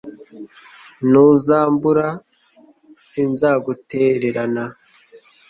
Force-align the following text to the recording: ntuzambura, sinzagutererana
ntuzambura, 1.07 2.07
sinzagutererana 3.07 4.65